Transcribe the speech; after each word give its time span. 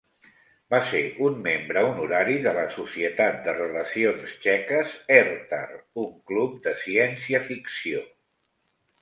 Va 0.73 0.77
ser 0.91 1.01
un 1.25 1.35
membre 1.47 1.83
honorari 1.89 2.37
de 2.45 2.53
la 2.55 2.63
Societat 2.77 3.37
de 3.49 3.55
relacions 3.59 4.25
txeques 4.39 4.97
Ertar, 5.19 5.63
un 6.07 6.11
club 6.33 6.57
de 6.67 6.75
ciència 6.87 7.45
ficció. 7.53 8.03